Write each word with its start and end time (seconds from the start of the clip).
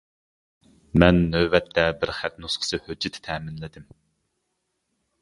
مەن 1.03 1.19
نۆۋەتتە 1.35 1.85
بىر 2.05 2.13
خەت 2.21 2.41
نۇسخىسى 2.47 2.83
ھۆججىتى 2.89 3.25
تەمىنلىدىم. 3.31 3.89